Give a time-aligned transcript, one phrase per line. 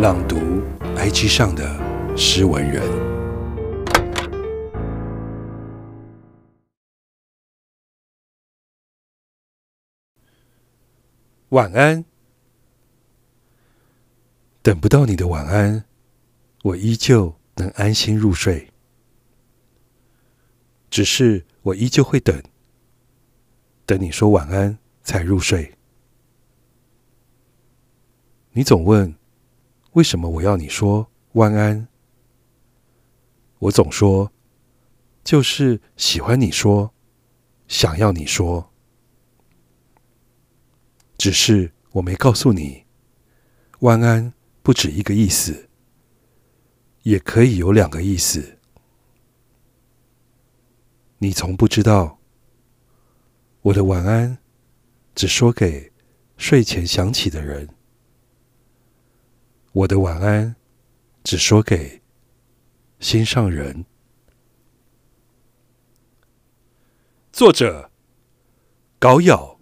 [0.00, 0.36] 朗读
[0.96, 2.82] IG 上的诗文人。
[11.50, 12.02] 晚安。
[14.62, 15.84] 等不到你的晚安，
[16.62, 18.70] 我依旧能安心入睡。
[20.88, 22.42] 只是我依旧会等，
[23.84, 25.74] 等你说晚安才入睡。
[28.52, 29.14] 你总问，
[29.92, 31.88] 为什么我要你说晚安？
[33.58, 34.30] 我总说，
[35.24, 36.94] 就是喜欢你说，
[37.66, 38.72] 想要你说。
[41.18, 42.84] 只是我没告诉你，
[43.80, 45.68] 晚安不止一个意思，
[47.02, 48.58] 也可以有两个意思。
[51.18, 52.20] 你从不知道，
[53.62, 54.38] 我的晚安
[55.14, 55.92] 只说给
[56.36, 57.68] 睡前想起的人。
[59.72, 60.56] 我的晚安，
[61.22, 62.02] 只说给
[62.98, 63.86] 心上人。
[67.32, 67.92] 作者：
[68.98, 69.59] 高耀。